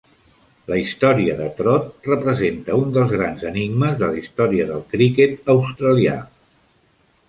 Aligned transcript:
La 0.69 0.77
història 0.83 1.35
de 1.41 1.49
Trott 1.59 2.09
representa 2.13 2.79
un 2.85 2.97
dels 2.97 3.13
grans 3.19 3.47
enigmes 3.53 4.03
de 4.03 4.11
la 4.13 4.19
història 4.25 4.69
del 4.75 4.85
criquet 4.97 5.57
australià. 5.59 6.23